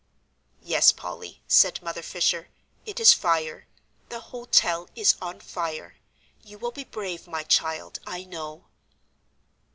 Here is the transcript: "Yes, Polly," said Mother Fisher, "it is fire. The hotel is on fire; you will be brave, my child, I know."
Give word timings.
"Yes, 0.63 0.91
Polly," 0.91 1.43
said 1.47 1.79
Mother 1.83 2.01
Fisher, 2.01 2.49
"it 2.87 2.99
is 2.99 3.13
fire. 3.13 3.67
The 4.09 4.19
hotel 4.19 4.89
is 4.95 5.13
on 5.21 5.39
fire; 5.41 5.97
you 6.43 6.57
will 6.57 6.71
be 6.71 6.83
brave, 6.85 7.27
my 7.27 7.43
child, 7.43 7.99
I 8.07 8.23
know." 8.23 8.65